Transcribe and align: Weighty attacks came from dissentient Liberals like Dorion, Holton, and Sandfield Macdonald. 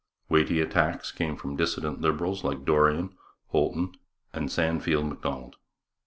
Weighty 0.29 0.59
attacks 0.61 1.11
came 1.11 1.35
from 1.35 1.55
dissentient 1.57 2.01
Liberals 2.01 2.43
like 2.43 2.65
Dorion, 2.65 3.13
Holton, 3.49 3.93
and 4.33 4.49
Sandfield 4.49 5.07
Macdonald. 5.07 5.57